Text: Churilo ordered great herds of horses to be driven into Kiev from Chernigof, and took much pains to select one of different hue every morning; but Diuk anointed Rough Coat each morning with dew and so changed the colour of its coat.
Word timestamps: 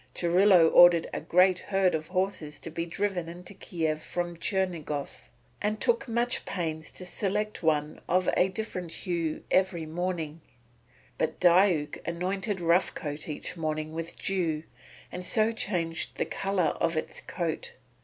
Churilo 0.15 0.67
ordered 0.73 1.11
great 1.29 1.59
herds 1.59 1.93
of 1.95 2.07
horses 2.07 2.57
to 2.61 2.71
be 2.71 2.87
driven 2.87 3.29
into 3.29 3.53
Kiev 3.53 4.01
from 4.01 4.35
Chernigof, 4.35 5.29
and 5.61 5.79
took 5.79 6.07
much 6.07 6.43
pains 6.43 6.89
to 6.93 7.05
select 7.05 7.61
one 7.61 8.01
of 8.09 8.27
different 8.55 8.91
hue 8.91 9.43
every 9.51 9.85
morning; 9.85 10.41
but 11.19 11.39
Diuk 11.39 11.99
anointed 12.07 12.59
Rough 12.59 12.95
Coat 12.95 13.29
each 13.29 13.55
morning 13.55 13.93
with 13.93 14.17
dew 14.17 14.63
and 15.11 15.23
so 15.23 15.51
changed 15.51 16.15
the 16.15 16.25
colour 16.25 16.75
of 16.81 16.97
its 16.97 17.21
coat. 17.21 17.73